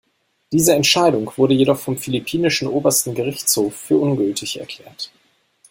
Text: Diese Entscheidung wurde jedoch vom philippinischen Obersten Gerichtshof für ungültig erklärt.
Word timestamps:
Diese 0.51 0.73
Entscheidung 0.73 1.31
wurde 1.37 1.53
jedoch 1.53 1.77
vom 1.77 1.95
philippinischen 1.95 2.67
Obersten 2.67 3.13
Gerichtshof 3.13 3.75
für 3.75 3.97
ungültig 3.97 4.59
erklärt. 4.59 5.11